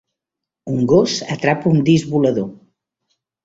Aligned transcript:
Un 0.75 0.79
gos 0.93 1.19
atrapa 1.37 1.75
un 1.75 1.87
disc 1.93 2.11
volador. 2.17 2.51